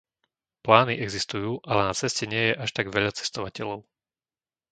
Plány 0.65 0.97
existujú, 1.07 1.51
ale 1.69 1.81
na 1.93 1.93
ceste 2.01 2.23
nie 2.33 2.43
je 2.49 2.53
až 2.63 2.69
tak 2.77 2.85
veľa 2.95 3.11
cestovateľov. 3.19 3.79